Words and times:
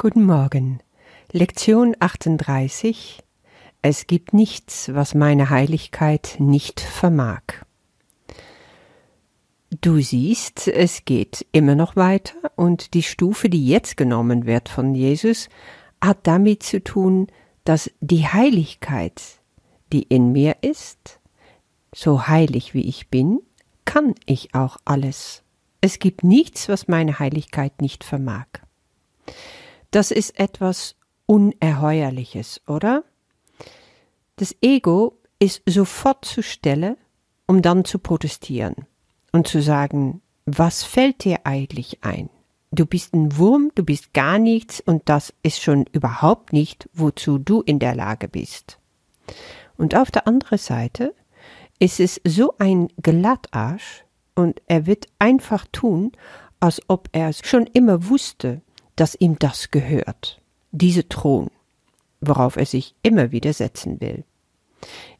Guten 0.00 0.26
Morgen. 0.26 0.78
Lektion 1.32 1.96
38. 1.98 3.20
Es 3.82 4.06
gibt 4.06 4.32
nichts, 4.32 4.94
was 4.94 5.12
meine 5.12 5.50
Heiligkeit 5.50 6.36
nicht 6.38 6.80
vermag. 6.80 7.42
Du 9.80 10.00
siehst, 10.00 10.68
es 10.68 11.04
geht 11.04 11.44
immer 11.50 11.74
noch 11.74 11.96
weiter 11.96 12.36
und 12.54 12.94
die 12.94 13.02
Stufe, 13.02 13.48
die 13.48 13.66
jetzt 13.66 13.96
genommen 13.96 14.46
wird 14.46 14.68
von 14.68 14.94
Jesus, 14.94 15.48
hat 16.00 16.18
damit 16.28 16.62
zu 16.62 16.80
tun, 16.80 17.26
dass 17.64 17.90
die 18.00 18.24
Heiligkeit, 18.24 19.20
die 19.92 20.04
in 20.04 20.30
mir 20.30 20.58
ist, 20.60 21.18
so 21.92 22.28
heilig 22.28 22.72
wie 22.72 22.88
ich 22.88 23.08
bin, 23.08 23.40
kann 23.84 24.14
ich 24.26 24.54
auch 24.54 24.76
alles. 24.84 25.42
Es 25.80 25.98
gibt 25.98 26.22
nichts, 26.22 26.68
was 26.68 26.86
meine 26.86 27.18
Heiligkeit 27.18 27.82
nicht 27.82 28.04
vermag. 28.04 28.46
Das 29.90 30.10
ist 30.10 30.38
etwas 30.38 30.96
Unerheuerliches, 31.26 32.60
oder? 32.66 33.04
Das 34.36 34.54
Ego 34.60 35.18
ist 35.38 35.62
sofort 35.66 36.24
zur 36.24 36.42
Stelle, 36.42 36.96
um 37.46 37.62
dann 37.62 37.84
zu 37.84 37.98
protestieren 37.98 38.74
und 39.32 39.48
zu 39.48 39.62
sagen, 39.62 40.20
was 40.46 40.84
fällt 40.84 41.24
dir 41.24 41.40
eigentlich 41.44 41.98
ein? 42.02 42.30
Du 42.70 42.84
bist 42.84 43.14
ein 43.14 43.38
Wurm, 43.38 43.72
du 43.74 43.82
bist 43.82 44.12
gar 44.12 44.38
nichts 44.38 44.80
und 44.80 45.08
das 45.08 45.32
ist 45.42 45.62
schon 45.62 45.86
überhaupt 45.92 46.52
nicht, 46.52 46.88
wozu 46.92 47.38
du 47.38 47.62
in 47.62 47.78
der 47.78 47.94
Lage 47.94 48.28
bist. 48.28 48.78
Und 49.78 49.94
auf 49.94 50.10
der 50.10 50.26
anderen 50.26 50.58
Seite 50.58 51.14
ist 51.78 51.98
es 52.00 52.20
so 52.24 52.54
ein 52.58 52.88
Glattarsch 53.00 54.04
und 54.34 54.60
er 54.66 54.86
wird 54.86 55.06
einfach 55.18 55.66
tun, 55.72 56.12
als 56.60 56.82
ob 56.88 57.08
er 57.12 57.32
schon 57.32 57.66
immer 57.66 58.08
wusste, 58.08 58.60
dass 59.00 59.14
ihm 59.14 59.38
das 59.38 59.70
gehört, 59.70 60.40
diese 60.72 61.08
Thron, 61.08 61.50
worauf 62.20 62.56
er 62.56 62.66
sich 62.66 62.94
immer 63.02 63.30
wieder 63.30 63.52
setzen 63.52 64.00
will. 64.00 64.24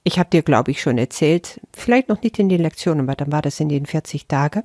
Ich 0.02 0.18
habe 0.18 0.30
dir, 0.30 0.42
glaube 0.42 0.70
ich, 0.70 0.82
schon 0.82 0.98
erzählt, 0.98 1.60
vielleicht 1.72 2.08
noch 2.08 2.22
nicht 2.22 2.38
in 2.38 2.48
den 2.48 2.62
Lektionen, 2.62 3.06
aber 3.06 3.14
dann 3.14 3.30
war 3.32 3.42
das 3.42 3.60
in 3.60 3.68
den 3.68 3.86
40 3.86 4.26
Tagen, 4.26 4.62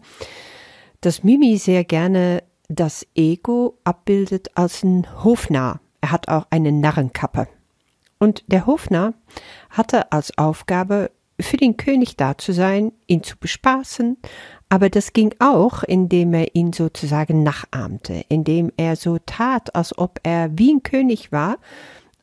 dass 1.01 1.23
Mimi 1.23 1.57
sehr 1.57 1.83
gerne 1.83 2.43
das 2.69 3.05
Ego 3.13 3.77
abbildet 3.83 4.49
als 4.55 4.83
ein 4.83 5.05
Hofnarr. 5.23 5.79
Er 6.01 6.11
hat 6.11 6.27
auch 6.27 6.47
eine 6.49 6.71
Narrenkappe. 6.71 7.47
Und 8.19 8.43
der 8.47 8.65
Hofnarr 8.65 9.13
hatte 9.69 10.11
als 10.11 10.37
Aufgabe, 10.37 11.11
für 11.39 11.57
den 11.57 11.77
König 11.77 12.15
da 12.15 12.37
zu 12.37 12.53
sein, 12.53 12.91
ihn 13.07 13.23
zu 13.23 13.37
bespaßen, 13.37 14.17
aber 14.73 14.89
das 14.89 15.13
ging 15.13 15.35
auch, 15.37 15.83
indem 15.83 16.33
er 16.33 16.55
ihn 16.55 16.73
sozusagen 16.73 17.43
nachahmte, 17.43 18.25
indem 18.27 18.71
er 18.75 18.95
so 18.95 19.19
tat, 19.23 19.75
als 19.75 19.95
ob 19.95 20.19
er 20.23 20.49
wie 20.57 20.73
ein 20.73 20.81
König 20.81 21.31
war, 21.31 21.59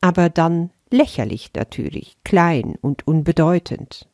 aber 0.01 0.27
dann 0.27 0.69
lächerlich 0.89 1.51
natürlich, 1.55 2.17
klein 2.25 2.75
und 2.81 3.07
unbedeutend. 3.07 4.09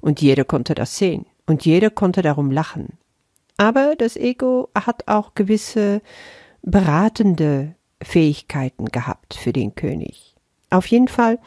Und 0.00 0.20
jeder 0.22 0.44
konnte 0.44 0.76
das 0.76 0.98
sehen, 0.98 1.26
und 1.46 1.64
jeder 1.64 1.90
konnte 1.90 2.22
darum 2.22 2.52
lachen. 2.52 2.90
Aber 3.56 3.96
das 3.96 4.16
Ego 4.16 4.68
hat 4.76 5.08
auch 5.08 5.34
gewisse 5.34 6.00
beratende 6.62 7.74
Fähigkeiten 8.00 8.84
gehabt 8.84 9.34
für 9.34 9.52
den 9.52 9.74
König. 9.74 10.36
Auf 10.70 10.86
jeden 10.86 11.08
Fall, 11.08 11.40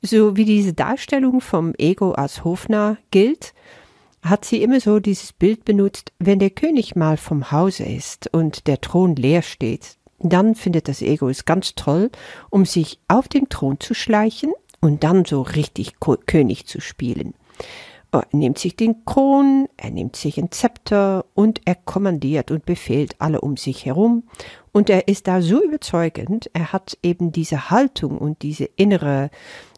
so 0.00 0.38
wie 0.38 0.46
diese 0.46 0.72
Darstellung 0.72 1.42
vom 1.42 1.74
Ego 1.76 2.12
als 2.12 2.44
Hofnarr 2.44 2.96
gilt, 3.10 3.52
hat 4.22 4.44
sie 4.44 4.62
immer 4.62 4.80
so 4.80 4.98
dieses 4.98 5.32
Bild 5.32 5.64
benutzt, 5.64 6.12
wenn 6.18 6.38
der 6.38 6.50
König 6.50 6.96
mal 6.96 7.16
vom 7.16 7.50
Hause 7.52 7.84
ist 7.84 8.32
und 8.32 8.66
der 8.66 8.80
Thron 8.80 9.16
leer 9.16 9.42
steht, 9.42 9.96
dann 10.18 10.54
findet 10.54 10.88
das 10.88 11.02
Ego 11.02 11.28
es 11.28 11.44
ganz 11.44 11.74
toll, 11.74 12.10
um 12.50 12.64
sich 12.64 12.98
auf 13.08 13.28
den 13.28 13.48
Thron 13.48 13.78
zu 13.80 13.94
schleichen 13.94 14.52
und 14.80 15.04
dann 15.04 15.24
so 15.24 15.42
richtig 15.42 15.94
König 16.00 16.66
zu 16.66 16.80
spielen. 16.80 17.34
Er 18.12 18.26
nimmt 18.32 18.58
sich 18.58 18.76
den 18.76 19.04
Kron, 19.04 19.68
er 19.76 19.90
nimmt 19.90 20.16
sich 20.16 20.38
ein 20.38 20.50
Zepter 20.50 21.26
und 21.34 21.60
er 21.64 21.74
kommandiert 21.74 22.50
und 22.50 22.64
befehlt 22.64 23.20
alle 23.20 23.40
um 23.40 23.56
sich 23.56 23.84
herum. 23.84 24.24
Und 24.72 24.90
er 24.90 25.08
ist 25.08 25.26
da 25.26 25.42
so 25.42 25.62
überzeugend, 25.62 26.50
er 26.52 26.72
hat 26.72 26.96
eben 27.02 27.32
diese 27.32 27.70
Haltung 27.70 28.18
und 28.18 28.42
diese 28.42 28.64
innere 28.64 29.30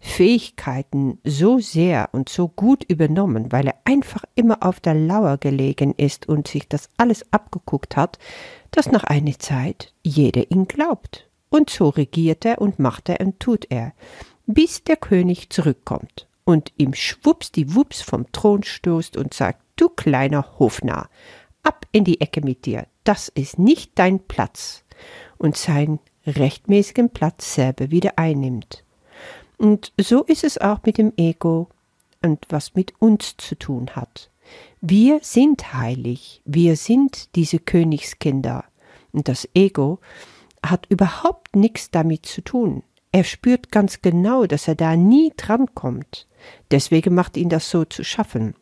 Fähigkeiten 0.03 1.19
so 1.25 1.59
sehr 1.59 2.11
und 2.13 2.29
so 2.29 2.49
gut 2.49 2.85
übernommen, 2.85 3.51
weil 3.51 3.69
er 3.69 3.75
einfach 3.85 4.25
immer 4.35 4.63
auf 4.63 4.81
der 4.81 4.95
Lauer 4.95 5.39
gelegen 5.39 5.95
ist 5.97 6.29
und 6.29 6.49
sich 6.49 6.69
das 6.69 6.91
alles 6.97 7.25
abgeguckt 7.33 7.97
hat, 7.97 8.19
dass 8.71 8.91
nach 8.91 9.05
einer 9.05 9.39
Zeit 9.39 9.95
jeder 10.03 10.51
ihn 10.51 10.67
glaubt. 10.67 11.29
Und 11.49 11.71
so 11.71 11.89
regiert 11.89 12.45
er 12.45 12.61
und 12.61 12.79
macht 12.79 13.09
er 13.09 13.21
und 13.21 13.41
tut 13.41 13.67
er, 13.71 13.95
bis 14.47 14.85
der 14.85 14.97
König 14.97 15.51
zurückkommt 15.51 16.28
und 16.49 16.73
ihm 16.79 16.95
schwuppsdiwupps 16.95 18.01
vom 18.01 18.33
Thron 18.33 18.63
stoßt 18.63 19.19
und 19.19 19.35
sagt, 19.35 19.61
du 19.77 19.91
kleiner 19.91 20.59
Hofnarr, 20.59 21.11
ab 21.63 21.85
in 21.93 22.05
die 22.05 22.23
Ecke 22.23 22.41
mit 22.41 22.65
dir, 22.65 22.87
das 23.05 23.29
ist 23.29 23.59
nicht 23.59 23.99
dein 23.99 24.19
Platz, 24.19 24.83
und 25.37 25.59
seinen 25.59 25.99
rechtmäßigen 26.27 27.11
Platz 27.11 27.55
selber 27.55 27.91
wieder 27.91 28.19
einnimmt. 28.19 28.83
Und 29.59 29.93
so 30.01 30.25
ist 30.25 30.43
es 30.43 30.57
auch 30.57 30.79
mit 30.87 30.97
dem 30.97 31.13
Ego 31.19 31.69
und 32.25 32.47
was 32.49 32.75
mit 32.75 32.95
uns 32.99 33.37
zu 33.37 33.55
tun 33.55 33.91
hat. 33.95 34.31
Wir 34.81 35.19
sind 35.21 35.75
heilig, 35.75 36.41
wir 36.47 36.77
sind 36.77 37.37
diese 37.37 37.59
Königskinder, 37.59 38.65
und 39.13 39.29
das 39.29 39.47
Ego 39.53 39.99
hat 40.65 40.87
überhaupt 40.89 41.57
nichts 41.57 41.91
damit 41.91 42.25
zu 42.25 42.41
tun. 42.41 42.85
Er 43.13 43.25
spürt 43.25 43.71
ganz 43.71 44.03
genau, 44.03 44.47
dass 44.47 44.69
er 44.69 44.75
da 44.75 44.97
nie 44.97 45.33
drankommt. 45.37 46.27
Deswegen 46.71 47.15
macht 47.15 47.37
ihn 47.37 47.49
das 47.49 47.71
so 47.71 47.85
zu 47.85 48.05
schaffen. 48.05 48.55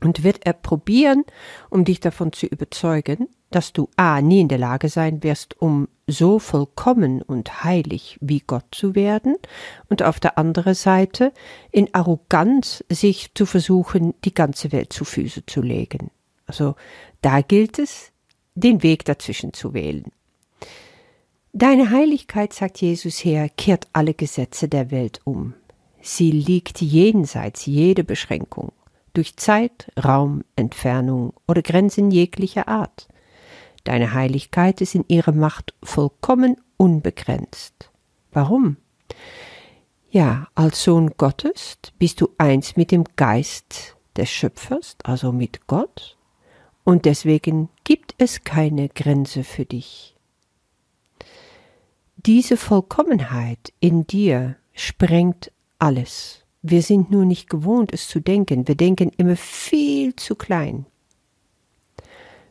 Und 0.00 0.22
wird 0.22 0.46
er 0.46 0.52
probieren, 0.52 1.24
um 1.70 1.84
dich 1.84 1.98
davon 2.00 2.32
zu 2.32 2.46
überzeugen, 2.46 3.28
dass 3.50 3.72
du 3.72 3.88
a. 3.96 4.20
nie 4.20 4.40
in 4.40 4.48
der 4.48 4.58
Lage 4.58 4.88
sein 4.88 5.22
wirst, 5.22 5.60
um 5.60 5.88
so 6.06 6.38
vollkommen 6.38 7.22
und 7.22 7.64
heilig 7.64 8.18
wie 8.20 8.40
Gott 8.40 8.66
zu 8.70 8.94
werden, 8.94 9.36
und 9.88 10.02
auf 10.02 10.20
der 10.20 10.38
anderen 10.38 10.74
Seite 10.74 11.32
in 11.72 11.92
Arroganz 11.94 12.84
sich 12.88 13.32
zu 13.34 13.46
versuchen, 13.46 14.14
die 14.24 14.34
ganze 14.34 14.70
Welt 14.72 14.92
zu 14.92 15.04
Füße 15.04 15.46
zu 15.46 15.62
legen. 15.62 16.10
Also 16.46 16.76
da 17.20 17.40
gilt 17.40 17.78
es, 17.78 18.12
den 18.54 18.82
Weg 18.82 19.04
dazwischen 19.04 19.52
zu 19.52 19.74
wählen. 19.74 20.12
Deine 21.58 21.90
Heiligkeit, 21.90 22.52
sagt 22.52 22.80
Jesus 22.80 23.24
her, 23.24 23.48
kehrt 23.48 23.88
alle 23.92 24.14
Gesetze 24.14 24.68
der 24.68 24.92
Welt 24.92 25.20
um. 25.24 25.54
Sie 26.00 26.30
liegt 26.30 26.80
jenseits 26.80 27.66
jede 27.66 28.04
Beschränkung, 28.04 28.70
durch 29.12 29.36
Zeit, 29.36 29.90
Raum, 29.98 30.44
Entfernung 30.54 31.32
oder 31.48 31.62
Grenzen 31.62 32.12
jeglicher 32.12 32.68
Art. 32.68 33.08
Deine 33.82 34.14
Heiligkeit 34.14 34.80
ist 34.80 34.94
in 34.94 35.04
ihrer 35.08 35.32
Macht 35.32 35.74
vollkommen 35.82 36.58
unbegrenzt. 36.76 37.90
Warum? 38.30 38.76
Ja, 40.10 40.46
als 40.54 40.84
Sohn 40.84 41.10
Gottes 41.16 41.78
bist 41.98 42.20
du 42.20 42.28
eins 42.38 42.76
mit 42.76 42.92
dem 42.92 43.02
Geist 43.16 43.96
des 44.16 44.30
Schöpfers, 44.30 44.96
also 45.02 45.32
mit 45.32 45.66
Gott, 45.66 46.16
und 46.84 47.04
deswegen 47.04 47.68
gibt 47.82 48.14
es 48.18 48.44
keine 48.44 48.88
Grenze 48.88 49.42
für 49.42 49.64
dich. 49.64 50.14
Diese 52.26 52.56
Vollkommenheit 52.56 53.72
in 53.78 54.04
dir 54.04 54.56
sprengt 54.74 55.52
alles. 55.78 56.44
Wir 56.62 56.82
sind 56.82 57.12
nur 57.12 57.24
nicht 57.24 57.48
gewohnt, 57.48 57.92
es 57.92 58.08
zu 58.08 58.18
denken. 58.18 58.66
Wir 58.66 58.74
denken 58.74 59.12
immer 59.16 59.36
viel 59.36 60.16
zu 60.16 60.34
klein. 60.34 60.86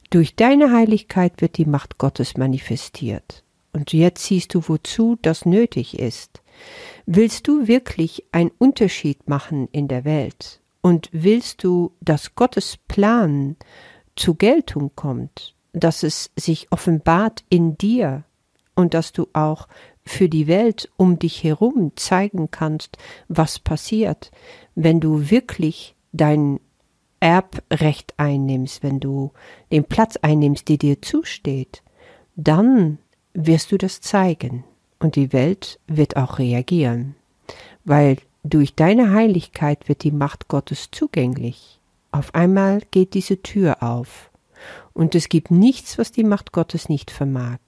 Durch 0.10 0.38
deine 0.38 0.72
Heiligkeit 0.72 1.42
wird 1.42 1.58
die 1.58 1.66
Macht 1.66 1.98
Gottes 1.98 2.38
manifestiert. 2.38 3.44
Und 3.74 3.92
jetzt 3.92 4.24
siehst 4.24 4.54
du, 4.54 4.62
wozu 4.70 5.18
das 5.22 5.46
nötig 5.46 6.00
ist. 6.00 6.42
Willst 7.06 7.46
du 7.50 7.68
wirklich 7.68 8.24
einen 8.32 8.52
Unterschied 8.58 9.28
machen 9.28 9.68
in 9.74 9.90
der 9.90 10.06
Welt? 10.06 10.62
Und 10.82 11.10
willst 11.12 11.66
du, 11.66 11.92
dass 12.00 12.36
Gottes 12.36 12.78
Plan 12.88 13.58
zur 14.16 14.38
Geltung 14.38 14.92
kommt, 14.96 15.56
dass 15.74 16.04
es 16.04 16.32
sich 16.38 16.72
offenbart 16.72 17.44
in 17.50 17.78
dir 17.78 18.24
und 18.78 18.94
dass 18.94 19.12
du 19.12 19.28
auch 19.34 19.68
für 20.06 20.30
die 20.30 20.48
Welt 20.48 20.90
um 20.98 21.20
dich 21.20 21.44
herum 21.44 21.92
zeigen 21.96 22.50
kannst, 22.52 22.98
was 23.28 23.60
passiert, 23.60 24.32
wenn 24.76 25.00
du 25.00 25.30
wirklich 25.30 25.96
dein 26.14 26.60
Erbrecht 27.20 28.14
einnimmst, 28.18 28.84
wenn 28.84 29.00
du 29.00 29.32
den 29.72 29.84
Platz 29.84 30.18
einnimmst, 30.18 30.70
der 30.70 30.78
dir 30.78 31.02
zusteht, 31.02 31.82
dann 32.36 33.00
wirst 33.34 33.72
du 33.72 33.78
das 33.78 34.00
zeigen 34.00 34.64
und 35.00 35.16
die 35.16 35.34
Welt 35.34 35.80
wird 35.88 36.16
auch 36.16 36.38
reagieren, 36.38 37.16
weil 37.84 38.18
durch 38.44 38.76
deine 38.76 39.12
Heiligkeit 39.12 39.90
wird 39.90 40.04
die 40.04 40.12
Macht 40.12 40.48
Gottes 40.48 40.90
zugänglich. 40.92 41.80
Auf 42.12 42.36
einmal 42.36 42.82
geht 42.92 43.16
diese 43.16 43.42
Tür 43.42 43.82
auf 43.82 44.30
und 44.94 45.16
es 45.16 45.30
gibt 45.30 45.50
nichts, 45.50 45.98
was 45.98 46.12
die 46.12 46.24
Macht 46.24 46.52
Gottes 46.52 46.90
nicht 46.90 47.10
vermag. 47.10 47.60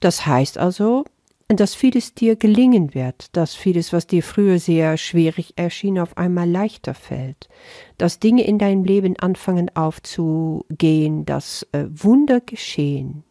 Das 0.00 0.26
heißt 0.26 0.58
also, 0.58 1.04
dass 1.48 1.74
vieles 1.74 2.14
dir 2.14 2.36
gelingen 2.36 2.94
wird, 2.94 3.36
dass 3.36 3.54
vieles, 3.54 3.92
was 3.92 4.06
dir 4.06 4.22
früher 4.22 4.58
sehr 4.58 4.96
schwierig 4.96 5.54
erschien, 5.56 5.98
auf 5.98 6.16
einmal 6.16 6.48
leichter 6.48 6.94
fällt, 6.94 7.48
dass 7.98 8.18
Dinge 8.18 8.44
in 8.44 8.58
deinem 8.58 8.84
Leben 8.84 9.18
anfangen 9.18 9.70
aufzugehen, 9.76 11.24
dass 11.24 11.66
äh, 11.72 11.86
Wunder 11.90 12.40
geschehen. 12.40 13.24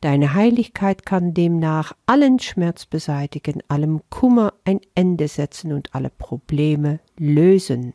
Deine 0.00 0.34
Heiligkeit 0.34 1.04
kann 1.04 1.34
demnach 1.34 1.92
allen 2.06 2.38
Schmerz 2.38 2.86
beseitigen, 2.86 3.62
allem 3.66 4.02
Kummer 4.10 4.54
ein 4.64 4.80
Ende 4.94 5.26
setzen 5.26 5.72
und 5.72 5.94
alle 5.94 6.10
Probleme 6.10 7.00
lösen. 7.16 7.94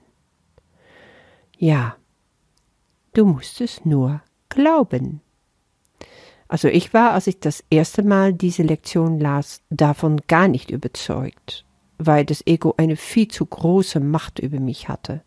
Ja, 1.57 1.95
du 3.13 3.25
musst 3.25 3.61
es 3.61 3.85
nur 3.85 4.21
glauben. 4.49 5.21
Also 6.47 6.67
ich 6.67 6.93
war, 6.93 7.11
als 7.11 7.27
ich 7.27 7.39
das 7.39 7.63
erste 7.69 8.03
Mal 8.03 8.33
diese 8.33 8.63
Lektion 8.63 9.19
las, 9.19 9.61
davon 9.69 10.21
gar 10.27 10.47
nicht 10.47 10.71
überzeugt, 10.71 11.65
weil 11.97 12.25
das 12.25 12.45
Ego 12.45 12.73
eine 12.77 12.95
viel 12.95 13.27
zu 13.27 13.45
große 13.45 13.99
Macht 13.99 14.39
über 14.39 14.59
mich 14.59 14.89
hatte. 14.89 15.21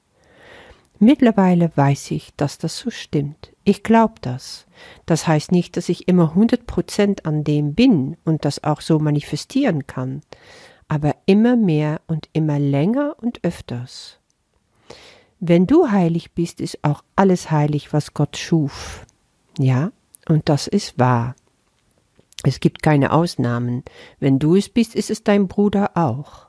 Mittlerweile 0.98 1.70
weiß 1.74 2.12
ich, 2.12 2.34
dass 2.36 2.58
das 2.58 2.78
so 2.78 2.90
stimmt. 2.90 3.52
Ich 3.64 3.82
glaube 3.82 4.14
das. 4.22 4.66
Das 5.04 5.26
heißt 5.26 5.52
nicht, 5.52 5.76
dass 5.76 5.88
ich 5.88 6.08
immer 6.08 6.34
hundert 6.34 6.66
Prozent 6.66 7.26
an 7.26 7.44
dem 7.44 7.74
bin 7.74 8.16
und 8.24 8.44
das 8.44 8.64
auch 8.64 8.80
so 8.80 8.98
manifestieren 8.98 9.86
kann, 9.86 10.22
aber 10.88 11.14
immer 11.26 11.56
mehr 11.56 12.00
und 12.06 12.28
immer 12.32 12.58
länger 12.58 13.16
und 13.20 13.44
öfters. 13.44 14.18
Wenn 15.38 15.66
du 15.66 15.90
heilig 15.90 16.32
bist, 16.32 16.60
ist 16.60 16.78
auch 16.82 17.02
alles 17.14 17.50
heilig, 17.50 17.92
was 17.92 18.14
Gott 18.14 18.38
schuf. 18.38 19.04
Ja, 19.58 19.90
und 20.28 20.48
das 20.48 20.66
ist 20.66 20.98
wahr. 20.98 21.34
Es 22.42 22.60
gibt 22.60 22.82
keine 22.82 23.12
Ausnahmen. 23.12 23.82
Wenn 24.20 24.38
du 24.38 24.56
es 24.56 24.68
bist, 24.68 24.94
ist 24.94 25.10
es 25.10 25.24
dein 25.24 25.48
Bruder 25.48 25.92
auch. 25.94 26.46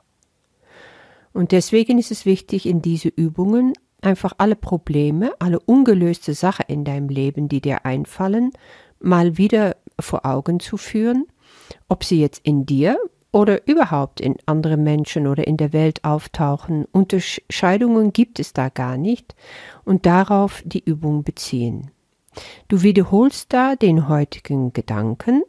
Und 1.32 1.52
deswegen 1.52 1.98
ist 1.98 2.10
es 2.10 2.26
wichtig, 2.26 2.66
in 2.66 2.82
diese 2.82 3.08
Übungen 3.08 3.72
einfach 4.00 4.32
alle 4.38 4.56
Probleme, 4.56 5.32
alle 5.38 5.60
ungelöste 5.60 6.34
Sachen 6.34 6.66
in 6.68 6.84
deinem 6.84 7.08
Leben, 7.08 7.48
die 7.48 7.60
dir 7.60 7.84
einfallen, 7.84 8.52
mal 9.00 9.38
wieder 9.38 9.76
vor 10.00 10.24
Augen 10.24 10.60
zu 10.60 10.76
führen, 10.76 11.26
ob 11.88 12.04
sie 12.04 12.20
jetzt 12.20 12.40
in 12.44 12.66
dir 12.66 12.98
oder 13.32 13.66
überhaupt 13.68 14.20
in 14.20 14.36
anderen 14.46 14.82
Menschen 14.82 15.26
oder 15.26 15.46
in 15.46 15.56
der 15.56 15.72
Welt 15.72 16.04
auftauchen. 16.04 16.86
Unterscheidungen 16.92 18.12
gibt 18.12 18.40
es 18.40 18.52
da 18.52 18.68
gar 18.68 18.96
nicht 18.96 19.34
und 19.84 20.06
darauf 20.06 20.62
die 20.64 20.82
Übung 20.84 21.24
beziehen. 21.24 21.90
Du 22.68 22.82
wiederholst 22.82 23.52
da 23.52 23.76
den 23.76 24.08
heutigen 24.08 24.72
Gedanken, 24.72 25.42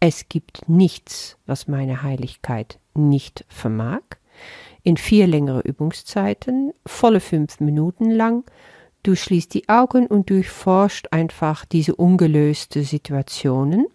es 0.00 0.28
gibt 0.28 0.68
nichts, 0.68 1.36
was 1.46 1.68
meine 1.68 2.02
Heiligkeit 2.02 2.80
nicht 2.94 3.44
vermag, 3.48 4.02
in 4.82 4.96
vier 4.96 5.26
längere 5.26 5.60
Übungszeiten, 5.60 6.72
volle 6.84 7.20
fünf 7.20 7.60
Minuten 7.60 8.10
lang, 8.10 8.44
du 9.02 9.14
schließt 9.14 9.54
die 9.54 9.68
Augen 9.68 10.06
und 10.06 10.30
durchforscht 10.30 11.08
einfach 11.12 11.64
diese 11.64 11.94
ungelöste 11.94 12.82
Situationen. 12.82 13.86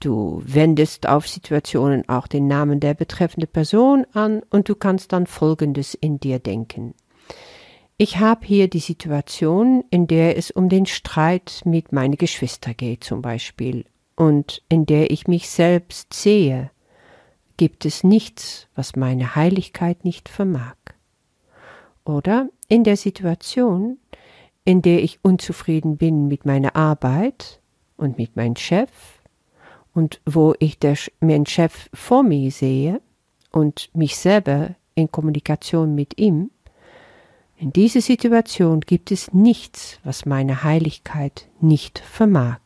Du 0.00 0.40
wendest 0.46 1.08
auf 1.08 1.26
Situationen 1.26 2.08
auch 2.08 2.28
den 2.28 2.46
Namen 2.46 2.80
der 2.80 2.94
betreffenden 2.94 3.50
Person 3.50 4.06
an 4.12 4.42
und 4.50 4.68
du 4.68 4.74
kannst 4.74 5.12
dann 5.12 5.26
Folgendes 5.26 5.94
in 5.94 6.20
dir 6.20 6.38
denken. 6.38 6.94
Ich 8.00 8.18
habe 8.18 8.46
hier 8.46 8.68
die 8.68 8.78
Situation, 8.78 9.82
in 9.90 10.06
der 10.06 10.36
es 10.36 10.52
um 10.52 10.68
den 10.68 10.86
Streit 10.86 11.62
mit 11.64 11.90
meinen 11.90 12.14
Geschwistern 12.14 12.76
geht 12.76 13.02
zum 13.02 13.22
Beispiel 13.22 13.86
und 14.14 14.62
in 14.68 14.86
der 14.86 15.10
ich 15.10 15.26
mich 15.26 15.50
selbst 15.50 16.14
sehe, 16.14 16.70
gibt 17.56 17.84
es 17.84 18.04
nichts, 18.04 18.68
was 18.76 18.94
meine 18.94 19.34
Heiligkeit 19.34 20.04
nicht 20.04 20.28
vermag. 20.28 20.76
Oder 22.04 22.48
in 22.68 22.84
der 22.84 22.96
Situation, 22.96 23.98
in 24.64 24.80
der 24.80 25.02
ich 25.02 25.18
unzufrieden 25.22 25.96
bin 25.96 26.28
mit 26.28 26.46
meiner 26.46 26.76
Arbeit 26.76 27.60
und 27.96 28.16
mit 28.16 28.36
meinem 28.36 28.54
Chef 28.54 28.92
und 29.92 30.20
wo 30.24 30.54
ich 30.60 30.78
der, 30.78 30.96
meinen 31.18 31.46
Chef 31.46 31.90
vor 31.92 32.22
mir 32.22 32.52
sehe 32.52 33.00
und 33.50 33.90
mich 33.92 34.16
selber 34.16 34.76
in 34.94 35.10
Kommunikation 35.10 35.96
mit 35.96 36.16
ihm, 36.16 36.52
in 37.60 37.72
dieser 37.72 38.00
Situation 38.00 38.80
gibt 38.80 39.10
es 39.10 39.32
nichts, 39.34 39.98
was 40.04 40.26
meine 40.26 40.62
Heiligkeit 40.62 41.48
nicht 41.60 41.98
vermag. 41.98 42.60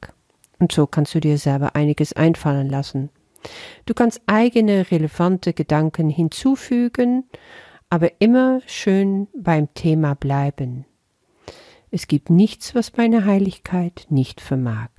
Und 0.59 0.71
so 0.71 0.87
kannst 0.87 1.15
du 1.15 1.21
dir 1.21 1.39
selber 1.39 1.75
einiges 1.75 2.13
einfallen 2.13 2.69
lassen. 2.69 3.09
Du 3.87 3.95
kannst 3.95 4.21
eigene 4.27 4.91
relevante 4.91 5.55
Gedanken 5.55 6.11
hinzufügen, 6.11 7.25
aber 7.89 8.21
immer 8.21 8.61
schön 8.67 9.29
beim 9.35 9.73
Thema 9.73 10.15
bleiben. 10.15 10.85
Es 11.91 12.07
gibt 12.07 12.29
nichts, 12.29 12.75
was 12.75 12.97
meine 12.97 13.25
Heiligkeit 13.25 14.07
nicht 14.11 14.41
vermag. 14.41 14.91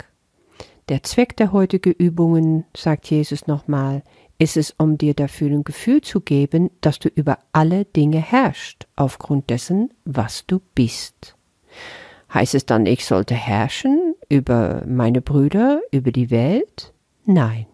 Der 0.89 1.03
Zweck 1.03 1.37
der 1.37 1.53
heutigen 1.53 1.93
Übungen, 1.93 2.65
sagt 2.75 3.09
Jesus 3.09 3.47
nochmal, 3.47 4.03
ist 4.37 4.57
es, 4.57 4.71
um 4.77 4.97
dir 4.97 5.13
dafür 5.13 5.49
ein 5.49 5.63
Gefühl 5.63 6.01
zu 6.01 6.21
geben, 6.21 6.71
dass 6.81 6.99
du 6.99 7.09
über 7.09 7.39
alle 7.51 7.85
Dinge 7.85 8.19
herrschst, 8.19 8.87
aufgrund 8.95 9.49
dessen, 9.49 9.93
was 10.05 10.45
du 10.45 10.61
bist. 10.75 11.35
Heißt 12.33 12.55
es 12.55 12.65
dann, 12.65 12.85
ich 12.85 13.05
sollte 13.05 13.35
herrschen 13.35 14.15
über 14.27 14.83
meine 14.87 15.21
Brüder, 15.21 15.81
über 15.91 16.11
die 16.11 16.31
Welt? 16.31 16.93
Nein. 17.25 17.67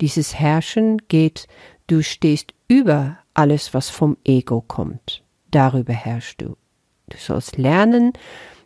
Dieses 0.00 0.34
Herrschen 0.38 0.98
geht, 1.08 1.46
du 1.86 2.02
stehst 2.02 2.54
über 2.66 3.18
alles, 3.34 3.74
was 3.74 3.90
vom 3.90 4.16
Ego 4.24 4.62
kommt. 4.62 5.22
Darüber 5.50 5.92
herrschst 5.92 6.40
du. 6.40 6.56
Du 7.10 7.16
sollst 7.18 7.58
lernen, 7.58 8.12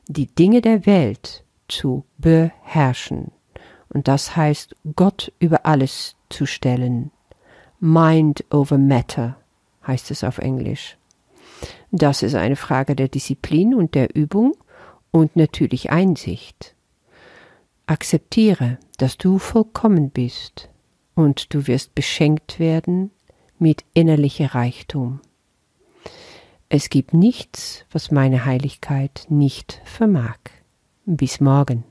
die 0.06 0.26
Dinge 0.26 0.60
der 0.60 0.86
Welt 0.86 1.44
zu 1.66 2.04
beherrschen. 2.18 3.32
Und 3.88 4.06
das 4.08 4.36
heißt, 4.36 4.76
Gott 4.94 5.32
über 5.38 5.66
alles 5.66 6.16
zu 6.28 6.46
stellen, 6.46 7.10
Mind 7.80 8.44
over 8.50 8.78
Matter 8.78 9.36
heißt 9.86 10.10
es 10.10 10.24
auf 10.24 10.38
Englisch. 10.38 10.96
Das 11.90 12.22
ist 12.22 12.34
eine 12.34 12.56
Frage 12.56 12.96
der 12.96 13.08
Disziplin 13.08 13.74
und 13.74 13.94
der 13.94 14.14
Übung 14.14 14.56
und 15.10 15.36
natürlich 15.36 15.90
Einsicht. 15.90 16.74
Akzeptiere, 17.86 18.78
dass 18.96 19.18
du 19.18 19.38
vollkommen 19.38 20.10
bist 20.10 20.70
und 21.14 21.52
du 21.54 21.66
wirst 21.66 21.94
beschenkt 21.94 22.58
werden 22.58 23.10
mit 23.58 23.84
innerlicher 23.94 24.54
Reichtum. 24.54 25.20
Es 26.68 26.88
gibt 26.88 27.14
nichts, 27.14 27.84
was 27.92 28.10
meine 28.10 28.44
Heiligkeit 28.44 29.26
nicht 29.28 29.80
vermag. 29.84 30.38
Bis 31.04 31.40
morgen. 31.40 31.84